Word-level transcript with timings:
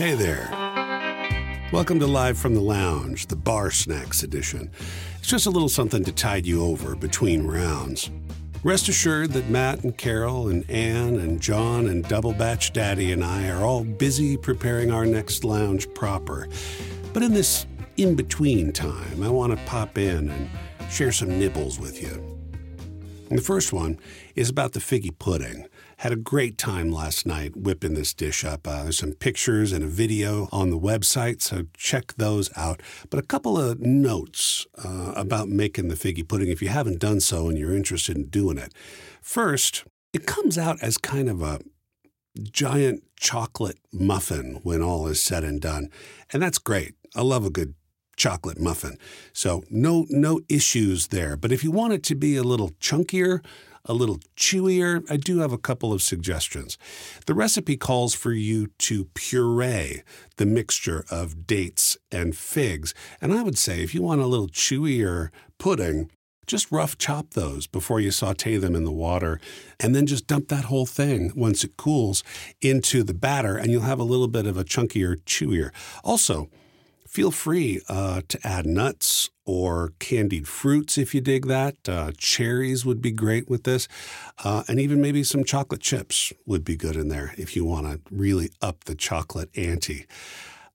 Hey 0.00 0.14
there. 0.14 0.48
Welcome 1.74 2.00
to 2.00 2.06
Live 2.06 2.38
from 2.38 2.54
the 2.54 2.62
Lounge, 2.62 3.26
the 3.26 3.36
Bar 3.36 3.70
Snacks 3.70 4.22
edition. 4.22 4.70
It's 5.18 5.28
just 5.28 5.44
a 5.44 5.50
little 5.50 5.68
something 5.68 6.04
to 6.04 6.10
tide 6.10 6.46
you 6.46 6.64
over 6.64 6.96
between 6.96 7.46
rounds. 7.46 8.10
Rest 8.64 8.88
assured 8.88 9.32
that 9.32 9.50
Matt 9.50 9.84
and 9.84 9.94
Carol 9.98 10.48
and 10.48 10.64
Ann 10.70 11.16
and 11.16 11.38
John 11.38 11.86
and 11.86 12.02
Double 12.08 12.32
Batch 12.32 12.72
Daddy 12.72 13.12
and 13.12 13.22
I 13.22 13.50
are 13.50 13.62
all 13.62 13.84
busy 13.84 14.38
preparing 14.38 14.90
our 14.90 15.04
next 15.04 15.44
lounge 15.44 15.86
proper. 15.92 16.48
But 17.12 17.22
in 17.22 17.34
this 17.34 17.66
in 17.98 18.14
between 18.14 18.72
time, 18.72 19.22
I 19.22 19.28
want 19.28 19.52
to 19.52 19.62
pop 19.66 19.98
in 19.98 20.30
and 20.30 20.50
share 20.90 21.12
some 21.12 21.38
nibbles 21.38 21.78
with 21.78 22.02
you. 22.02 22.40
And 23.28 23.38
the 23.38 23.42
first 23.42 23.70
one 23.70 23.98
is 24.34 24.48
about 24.48 24.72
the 24.72 24.80
figgy 24.80 25.12
pudding. 25.18 25.66
Had 26.00 26.12
a 26.12 26.16
great 26.16 26.56
time 26.56 26.90
last 26.90 27.26
night 27.26 27.54
whipping 27.54 27.92
this 27.92 28.14
dish 28.14 28.42
up. 28.42 28.66
Uh, 28.66 28.84
there's 28.84 28.96
some 28.96 29.12
pictures 29.12 29.70
and 29.70 29.84
a 29.84 29.86
video 29.86 30.48
on 30.50 30.70
the 30.70 30.78
website, 30.78 31.42
so 31.42 31.66
check 31.76 32.14
those 32.14 32.48
out. 32.56 32.80
But 33.10 33.20
a 33.20 33.26
couple 33.26 33.58
of 33.58 33.80
notes 33.80 34.66
uh, 34.82 35.12
about 35.14 35.50
making 35.50 35.88
the 35.88 35.96
figgy 35.96 36.26
pudding 36.26 36.48
if 36.48 36.62
you 36.62 36.68
haven't 36.68 37.00
done 37.00 37.20
so 37.20 37.50
and 37.50 37.58
you're 37.58 37.76
interested 37.76 38.16
in 38.16 38.30
doing 38.30 38.56
it. 38.56 38.72
First, 39.20 39.84
it 40.14 40.24
comes 40.24 40.56
out 40.56 40.78
as 40.80 40.96
kind 40.96 41.28
of 41.28 41.42
a 41.42 41.60
giant 42.40 43.04
chocolate 43.20 43.78
muffin 43.92 44.60
when 44.62 44.80
all 44.80 45.06
is 45.06 45.22
said 45.22 45.44
and 45.44 45.60
done. 45.60 45.90
And 46.32 46.42
that's 46.42 46.56
great. 46.56 46.94
I 47.14 47.20
love 47.20 47.44
a 47.44 47.50
good 47.50 47.74
chocolate 48.16 48.58
muffin. 48.58 48.96
So 49.34 49.64
no 49.68 50.06
no 50.08 50.40
issues 50.48 51.08
there. 51.08 51.36
But 51.36 51.52
if 51.52 51.62
you 51.62 51.70
want 51.70 51.92
it 51.92 52.02
to 52.04 52.14
be 52.14 52.36
a 52.36 52.42
little 52.42 52.70
chunkier, 52.80 53.44
a 53.84 53.94
little 53.94 54.20
chewier, 54.36 55.04
I 55.10 55.16
do 55.16 55.38
have 55.38 55.52
a 55.52 55.58
couple 55.58 55.92
of 55.92 56.02
suggestions. 56.02 56.78
The 57.26 57.34
recipe 57.34 57.76
calls 57.76 58.14
for 58.14 58.32
you 58.32 58.68
to 58.78 59.06
puree 59.14 60.02
the 60.36 60.46
mixture 60.46 61.04
of 61.10 61.46
dates 61.46 61.96
and 62.12 62.36
figs. 62.36 62.94
And 63.20 63.32
I 63.32 63.42
would 63.42 63.58
say 63.58 63.82
if 63.82 63.94
you 63.94 64.02
want 64.02 64.20
a 64.20 64.26
little 64.26 64.48
chewier 64.48 65.30
pudding, 65.58 66.10
just 66.46 66.72
rough 66.72 66.98
chop 66.98 67.34
those 67.34 67.66
before 67.66 68.00
you 68.00 68.10
saute 68.10 68.56
them 68.56 68.74
in 68.74 68.84
the 68.84 68.90
water, 68.90 69.40
and 69.78 69.94
then 69.94 70.06
just 70.06 70.26
dump 70.26 70.48
that 70.48 70.64
whole 70.64 70.86
thing 70.86 71.32
once 71.36 71.62
it 71.62 71.76
cools 71.76 72.24
into 72.60 73.04
the 73.04 73.14
batter, 73.14 73.56
and 73.56 73.70
you'll 73.70 73.82
have 73.82 74.00
a 74.00 74.04
little 74.04 74.26
bit 74.26 74.46
of 74.46 74.56
a 74.56 74.64
chunkier, 74.64 75.16
chewier. 75.24 75.70
Also, 76.02 76.48
Feel 77.10 77.32
free 77.32 77.80
uh, 77.88 78.22
to 78.28 78.38
add 78.46 78.66
nuts 78.66 79.29
or 79.50 79.92
candied 79.98 80.46
fruits 80.46 80.96
if 80.96 81.12
you 81.12 81.20
dig 81.20 81.46
that. 81.46 81.76
Uh, 81.88 82.12
cherries 82.16 82.86
would 82.86 83.02
be 83.02 83.10
great 83.10 83.50
with 83.50 83.64
this. 83.64 83.88
Uh, 84.44 84.62
and 84.68 84.78
even 84.78 85.00
maybe 85.00 85.24
some 85.24 85.42
chocolate 85.42 85.80
chips 85.80 86.32
would 86.46 86.62
be 86.62 86.76
good 86.76 86.94
in 86.94 87.08
there 87.08 87.34
if 87.36 87.56
you 87.56 87.64
want 87.64 87.84
to 87.84 88.00
really 88.14 88.50
up 88.62 88.84
the 88.84 88.94
chocolate 88.94 89.50
ante. 89.56 90.06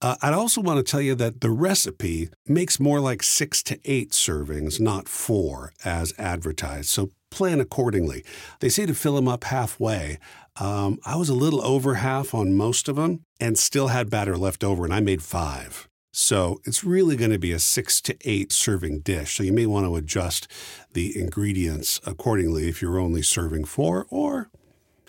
Uh, 0.00 0.16
I'd 0.22 0.32
also 0.32 0.62
want 0.62 0.78
to 0.78 0.90
tell 0.90 1.02
you 1.02 1.14
that 1.16 1.42
the 1.42 1.50
recipe 1.50 2.30
makes 2.46 2.80
more 2.80 2.98
like 2.98 3.22
six 3.22 3.62
to 3.64 3.78
eight 3.84 4.12
servings, 4.12 4.80
not 4.80 5.06
four, 5.06 5.74
as 5.84 6.14
advertised. 6.18 6.88
So 6.88 7.10
plan 7.30 7.60
accordingly. 7.60 8.24
They 8.60 8.70
say 8.70 8.86
to 8.86 8.94
fill 8.94 9.16
them 9.16 9.28
up 9.28 9.44
halfway. 9.44 10.18
Um, 10.56 10.98
I 11.04 11.16
was 11.16 11.28
a 11.28 11.34
little 11.34 11.64
over 11.64 11.96
half 11.96 12.34
on 12.34 12.54
most 12.54 12.88
of 12.88 12.96
them 12.96 13.24
and 13.38 13.58
still 13.58 13.88
had 13.88 14.08
batter 14.08 14.36
left 14.36 14.64
over, 14.64 14.84
and 14.84 14.94
I 14.94 15.00
made 15.00 15.22
five. 15.22 15.88
So 16.12 16.60
it's 16.64 16.84
really 16.84 17.16
going 17.16 17.30
to 17.30 17.38
be 17.38 17.52
a 17.52 17.58
six 17.58 18.00
to 18.02 18.16
eight 18.20 18.52
serving 18.52 19.00
dish. 19.00 19.36
So 19.36 19.42
you 19.42 19.52
may 19.52 19.66
want 19.66 19.86
to 19.86 19.96
adjust 19.96 20.46
the 20.92 21.18
ingredients 21.18 22.00
accordingly 22.04 22.68
if 22.68 22.82
you're 22.82 22.98
only 22.98 23.22
serving 23.22 23.64
four, 23.64 24.06
or 24.10 24.50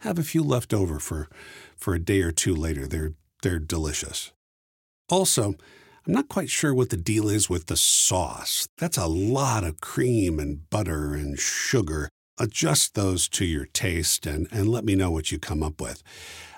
have 0.00 0.18
a 0.18 0.24
few 0.24 0.42
left 0.42 0.74
over 0.74 0.98
for, 0.98 1.28
for 1.76 1.94
a 1.94 2.00
day 2.00 2.22
or 2.22 2.32
two 2.32 2.54
later. 2.54 2.86
They're, 2.86 3.14
they're 3.42 3.60
delicious. 3.60 4.32
Also, 5.08 5.54
I'm 6.06 6.12
not 6.12 6.28
quite 6.28 6.50
sure 6.50 6.74
what 6.74 6.90
the 6.90 6.96
deal 6.96 7.28
is 7.28 7.48
with 7.48 7.66
the 7.66 7.76
sauce. 7.76 8.68
That's 8.78 8.96
a 8.96 9.06
lot 9.06 9.62
of 9.62 9.80
cream 9.80 10.40
and 10.40 10.68
butter 10.68 11.14
and 11.14 11.38
sugar. 11.38 12.08
Adjust 12.38 12.94
those 12.94 13.28
to 13.30 13.44
your 13.44 13.66
taste 13.66 14.26
and, 14.26 14.48
and 14.50 14.68
let 14.68 14.84
me 14.84 14.94
know 14.94 15.10
what 15.10 15.30
you 15.30 15.38
come 15.38 15.62
up 15.62 15.80
with. 15.80 16.02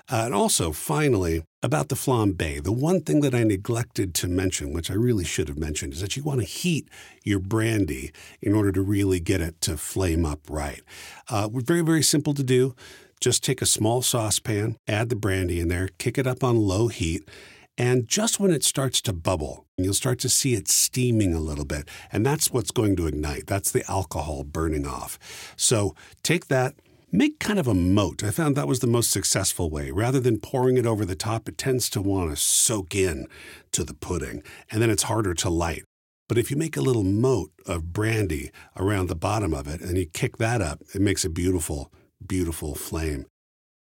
Uh, 0.09 0.23
and 0.25 0.33
also, 0.33 0.71
finally, 0.71 1.43
about 1.63 1.89
the 1.89 1.95
flambe, 1.95 2.63
the 2.63 2.71
one 2.71 3.01
thing 3.01 3.21
that 3.21 3.35
I 3.35 3.43
neglected 3.43 4.13
to 4.15 4.27
mention, 4.27 4.73
which 4.73 4.89
I 4.89 4.95
really 4.95 5.23
should 5.23 5.47
have 5.47 5.57
mentioned, 5.57 5.93
is 5.93 6.01
that 6.01 6.17
you 6.17 6.23
want 6.23 6.39
to 6.39 6.45
heat 6.45 6.87
your 7.23 7.39
brandy 7.39 8.11
in 8.41 8.53
order 8.53 8.71
to 8.71 8.81
really 8.81 9.19
get 9.19 9.41
it 9.41 9.61
to 9.61 9.77
flame 9.77 10.25
up 10.25 10.39
right. 10.49 10.81
Uh, 11.29 11.49
very, 11.51 11.81
very 11.81 12.03
simple 12.03 12.33
to 12.33 12.43
do. 12.43 12.75
Just 13.19 13.43
take 13.43 13.61
a 13.61 13.67
small 13.67 14.01
saucepan, 14.01 14.77
add 14.87 15.09
the 15.09 15.15
brandy 15.15 15.59
in 15.59 15.67
there, 15.67 15.89
kick 15.99 16.17
it 16.17 16.25
up 16.25 16.43
on 16.43 16.57
low 16.57 16.87
heat, 16.87 17.29
and 17.77 18.07
just 18.07 18.39
when 18.39 18.51
it 18.51 18.63
starts 18.63 19.01
to 19.01 19.13
bubble, 19.13 19.65
you'll 19.77 19.93
start 19.93 20.19
to 20.19 20.29
see 20.29 20.53
it 20.53 20.67
steaming 20.67 21.33
a 21.33 21.39
little 21.39 21.65
bit. 21.65 21.87
And 22.11 22.25
that's 22.25 22.51
what's 22.51 22.71
going 22.71 22.95
to 22.97 23.07
ignite. 23.07 23.47
That's 23.47 23.71
the 23.71 23.89
alcohol 23.89 24.43
burning 24.43 24.85
off. 24.85 25.17
So 25.55 25.95
take 26.21 26.47
that 26.47 26.75
Make 27.13 27.39
kind 27.39 27.59
of 27.59 27.67
a 27.67 27.73
moat. 27.73 28.23
I 28.23 28.31
found 28.31 28.55
that 28.55 28.69
was 28.69 28.79
the 28.79 28.87
most 28.87 29.11
successful 29.11 29.69
way. 29.69 29.91
Rather 29.91 30.21
than 30.21 30.39
pouring 30.39 30.77
it 30.77 30.85
over 30.85 31.03
the 31.03 31.13
top, 31.13 31.49
it 31.49 31.57
tends 31.57 31.89
to 31.89 32.01
want 32.01 32.29
to 32.29 32.37
soak 32.37 32.95
in 32.95 33.27
to 33.73 33.83
the 33.83 33.93
pudding, 33.93 34.41
and 34.71 34.81
then 34.81 34.89
it's 34.89 35.03
harder 35.03 35.33
to 35.33 35.49
light. 35.49 35.83
But 36.29 36.37
if 36.37 36.49
you 36.49 36.55
make 36.55 36.77
a 36.77 36.81
little 36.81 37.03
moat 37.03 37.51
of 37.65 37.91
brandy 37.91 38.49
around 38.77 39.07
the 39.07 39.15
bottom 39.15 39.53
of 39.53 39.67
it 39.67 39.81
and 39.81 39.97
you 39.97 40.05
kick 40.05 40.37
that 40.37 40.61
up, 40.61 40.83
it 40.95 41.01
makes 41.01 41.25
a 41.25 41.29
beautiful, 41.29 41.91
beautiful 42.25 42.75
flame. 42.75 43.25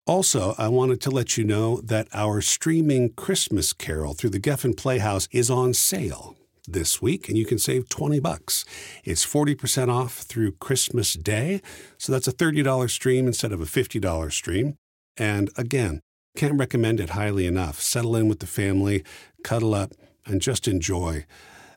Also, 0.08 0.56
I 0.58 0.70
wanted 0.70 1.02
to 1.02 1.12
let 1.12 1.38
you 1.38 1.44
know 1.44 1.82
that 1.82 2.08
our 2.14 2.40
streaming 2.40 3.12
Christmas 3.12 3.74
Carol 3.74 4.14
through 4.14 4.30
the 4.30 4.40
Geffen 4.40 4.78
Playhouse 4.78 5.28
is 5.32 5.50
on 5.50 5.74
sale 5.74 6.38
this 6.68 7.02
week 7.02 7.28
and 7.28 7.38
you 7.38 7.46
can 7.46 7.58
save 7.58 7.90
20 7.90 8.20
bucks. 8.20 8.66
It's 9.04 9.26
40% 9.26 9.90
off 9.90 10.18
through 10.20 10.54
Christmas 10.54 11.14
Day, 11.14 11.62
so 11.98 12.12
that's 12.12 12.28
a 12.28 12.34
$30 12.34 12.90
stream 12.90 13.28
instead 13.28 13.52
of 13.52 13.62
a 13.62 13.66
$50 13.66 14.32
stream. 14.32 14.76
And 15.18 15.50
again, 15.58 16.02
can't 16.36 16.58
recommend 16.58 17.00
it 17.00 17.12
highly 17.12 17.46
enough. 17.46 17.82
Settle 17.82 18.16
in 18.16 18.28
with 18.28 18.40
the 18.40 18.48
family, 18.48 19.04
cuddle 19.44 19.74
up, 19.74 19.94
and 20.26 20.42
just 20.42 20.68
enjoy 20.68 21.26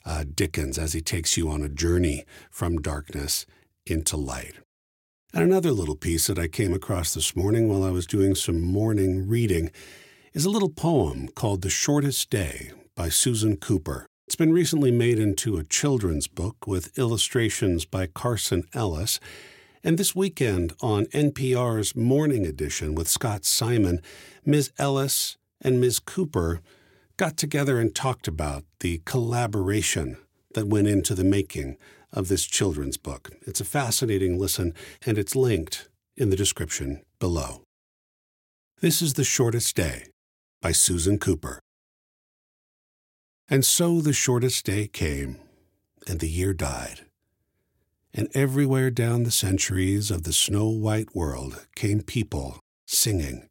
uh, 0.04 0.24
Dickens 0.32 0.78
as 0.78 0.92
he 0.92 1.00
takes 1.00 1.36
you 1.36 1.48
on 1.50 1.62
a 1.62 1.68
journey 1.68 2.24
from 2.50 2.80
darkness 2.80 3.46
into 3.86 4.16
light. 4.16 4.54
And 5.32 5.42
another 5.42 5.72
little 5.72 5.96
piece 5.96 6.28
that 6.28 6.38
I 6.38 6.46
came 6.46 6.72
across 6.72 7.14
this 7.14 7.34
morning 7.34 7.68
while 7.68 7.82
I 7.82 7.90
was 7.90 8.06
doing 8.06 8.34
some 8.34 8.60
morning 8.60 9.26
reading 9.26 9.72
is 10.32 10.44
a 10.44 10.50
little 10.50 10.68
poem 10.68 11.28
called 11.28 11.62
The 11.62 11.70
Shortest 11.70 12.30
Day 12.30 12.70
by 12.94 13.08
Susan 13.08 13.56
Cooper. 13.56 14.06
It's 14.26 14.36
been 14.36 14.54
recently 14.54 14.90
made 14.90 15.18
into 15.18 15.58
a 15.58 15.64
children's 15.64 16.28
book 16.28 16.66
with 16.66 16.98
illustrations 16.98 17.84
by 17.84 18.06
Carson 18.06 18.64
Ellis. 18.72 19.20
And 19.84 19.98
this 19.98 20.16
weekend 20.16 20.72
on 20.80 21.04
NPR's 21.06 21.94
Morning 21.94 22.46
Edition 22.46 22.94
with 22.94 23.06
Scott 23.06 23.44
Simon, 23.44 24.00
Ms. 24.42 24.72
Ellis 24.78 25.36
and 25.60 25.78
Ms. 25.78 25.98
Cooper 25.98 26.62
got 27.18 27.36
together 27.36 27.78
and 27.78 27.94
talked 27.94 28.26
about 28.26 28.64
the 28.80 29.02
collaboration 29.04 30.16
that 30.54 30.68
went 30.68 30.88
into 30.88 31.14
the 31.14 31.22
making 31.22 31.76
of 32.10 32.28
this 32.28 32.46
children's 32.46 32.96
book. 32.96 33.30
It's 33.42 33.60
a 33.60 33.64
fascinating 33.64 34.38
listen, 34.38 34.72
and 35.04 35.18
it's 35.18 35.36
linked 35.36 35.90
in 36.16 36.30
the 36.30 36.36
description 36.36 37.02
below. 37.18 37.60
This 38.80 39.02
is 39.02 39.14
The 39.14 39.24
Shortest 39.24 39.76
Day 39.76 40.06
by 40.62 40.72
Susan 40.72 41.18
Cooper. 41.18 41.60
And 43.48 43.64
so 43.64 44.00
the 44.00 44.12
shortest 44.12 44.64
day 44.64 44.86
came, 44.86 45.38
and 46.06 46.20
the 46.20 46.28
year 46.28 46.54
died. 46.54 47.00
And 48.14 48.28
everywhere 48.32 48.90
down 48.90 49.24
the 49.24 49.30
centuries 49.30 50.10
of 50.10 50.22
the 50.22 50.32
snow 50.32 50.68
white 50.68 51.14
world 51.14 51.66
came 51.74 52.00
people 52.00 52.60
singing, 52.86 53.48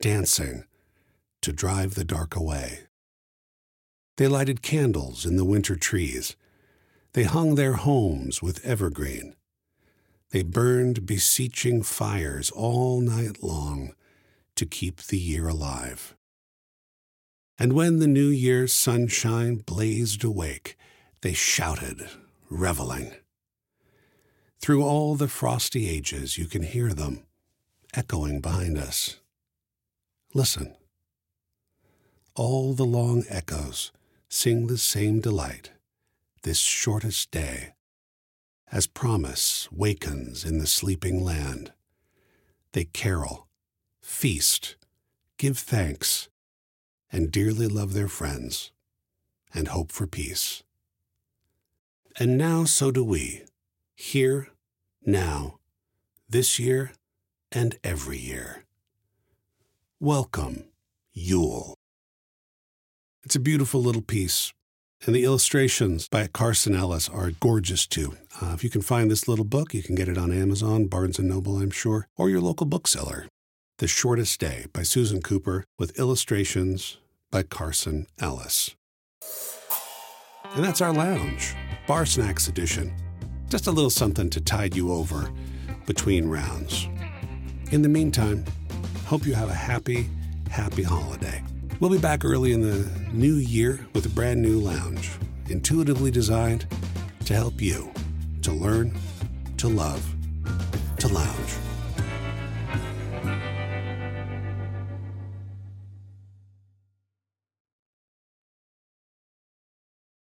dancing, 0.00 0.64
to 1.42 1.52
drive 1.52 1.94
the 1.94 2.04
dark 2.04 2.34
away. 2.34 2.80
They 4.16 4.26
lighted 4.26 4.62
candles 4.62 5.24
in 5.24 5.36
the 5.36 5.44
winter 5.44 5.76
trees. 5.76 6.34
They 7.12 7.24
hung 7.24 7.54
their 7.54 7.74
homes 7.74 8.42
with 8.42 8.64
evergreen. 8.64 9.34
They 10.30 10.42
burned 10.42 11.06
beseeching 11.06 11.82
fires 11.82 12.50
all 12.50 13.00
night 13.00 13.42
long 13.42 13.94
to 14.56 14.66
keep 14.66 15.02
the 15.02 15.18
year 15.18 15.48
alive. 15.48 16.16
And 17.60 17.74
when 17.74 17.98
the 17.98 18.06
New 18.06 18.28
Year's 18.28 18.72
sunshine 18.72 19.56
blazed 19.56 20.24
awake, 20.24 20.78
they 21.20 21.34
shouted, 21.34 22.08
reveling. 22.48 23.12
Through 24.58 24.82
all 24.82 25.14
the 25.14 25.28
frosty 25.28 25.86
ages, 25.86 26.38
you 26.38 26.46
can 26.46 26.62
hear 26.62 26.94
them 26.94 27.26
echoing 27.92 28.40
behind 28.40 28.78
us. 28.78 29.20
Listen. 30.32 30.74
All 32.34 32.72
the 32.72 32.86
long 32.86 33.24
echoes 33.28 33.92
sing 34.30 34.66
the 34.66 34.78
same 34.78 35.20
delight, 35.20 35.70
this 36.44 36.60
shortest 36.60 37.30
day, 37.30 37.74
as 38.72 38.86
promise 38.86 39.68
wakens 39.70 40.46
in 40.46 40.60
the 40.60 40.66
sleeping 40.66 41.22
land. 41.22 41.72
They 42.72 42.84
carol, 42.84 43.48
feast, 44.00 44.76
give 45.36 45.58
thanks, 45.58 46.30
and 47.12 47.32
dearly 47.32 47.66
love 47.66 47.92
their 47.92 48.08
friends 48.08 48.70
and 49.54 49.68
hope 49.68 49.92
for 49.92 50.06
peace. 50.06 50.62
And 52.18 52.36
now 52.36 52.64
so 52.64 52.90
do 52.90 53.04
we, 53.04 53.44
here, 53.94 54.48
now, 55.04 55.58
this 56.28 56.58
year, 56.58 56.92
and 57.52 57.76
every 57.82 58.18
year. 58.18 58.64
Welcome, 59.98 60.64
Yule. 61.12 61.74
It's 63.22 63.36
a 63.36 63.40
beautiful 63.40 63.82
little 63.82 64.02
piece, 64.02 64.52
and 65.04 65.14
the 65.14 65.24
illustrations 65.24 66.08
by 66.08 66.26
Carson 66.26 66.74
Ellis 66.74 67.08
are 67.08 67.32
gorgeous 67.32 67.86
too. 67.86 68.16
Uh, 68.40 68.52
if 68.54 68.64
you 68.64 68.70
can 68.70 68.82
find 68.82 69.10
this 69.10 69.28
little 69.28 69.44
book, 69.44 69.74
you 69.74 69.82
can 69.82 69.94
get 69.94 70.08
it 70.08 70.18
on 70.18 70.32
Amazon, 70.32 70.86
Barnes 70.86 71.18
& 71.18 71.20
Noble, 71.20 71.58
I'm 71.58 71.70
sure, 71.70 72.06
or 72.16 72.30
your 72.30 72.40
local 72.40 72.66
bookseller. 72.66 73.26
The 73.80 73.88
Shortest 73.88 74.38
Day 74.38 74.66
by 74.74 74.82
Susan 74.82 75.22
Cooper 75.22 75.64
with 75.78 75.98
illustrations 75.98 76.98
by 77.30 77.42
Carson 77.44 78.06
Ellis. 78.18 78.76
And 80.54 80.62
that's 80.62 80.82
our 80.82 80.92
lounge, 80.92 81.54
Bar 81.86 82.04
Snacks 82.04 82.46
Edition. 82.46 82.94
Just 83.48 83.68
a 83.68 83.70
little 83.70 83.88
something 83.88 84.28
to 84.28 84.40
tide 84.42 84.76
you 84.76 84.92
over 84.92 85.30
between 85.86 86.28
rounds. 86.28 86.90
In 87.70 87.80
the 87.80 87.88
meantime, 87.88 88.44
hope 89.06 89.24
you 89.24 89.32
have 89.32 89.48
a 89.48 89.54
happy, 89.54 90.10
happy 90.50 90.82
holiday. 90.82 91.42
We'll 91.80 91.88
be 91.88 91.96
back 91.96 92.22
early 92.22 92.52
in 92.52 92.60
the 92.60 92.86
new 93.14 93.36
year 93.36 93.80
with 93.94 94.04
a 94.04 94.10
brand 94.10 94.42
new 94.42 94.60
lounge, 94.60 95.10
intuitively 95.48 96.10
designed 96.10 96.66
to 97.24 97.32
help 97.32 97.62
you 97.62 97.90
to 98.42 98.52
learn, 98.52 98.94
to 99.56 99.68
love, 99.68 100.06
to 100.98 101.08
lounge. 101.08 101.54